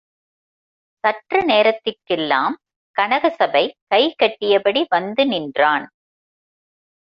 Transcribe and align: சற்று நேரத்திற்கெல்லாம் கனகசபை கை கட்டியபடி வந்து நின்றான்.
சற்று 1.03 1.39
நேரத்திற்கெல்லாம் 1.45 2.55
கனகசபை 2.95 3.63
கை 3.87 4.15
கட்டியபடி 4.19 4.85
வந்து 4.89 5.25
நின்றான். 5.25 5.85